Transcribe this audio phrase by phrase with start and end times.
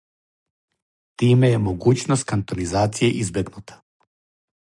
[1.19, 3.79] Тиме је могућност кантонизације избегнута.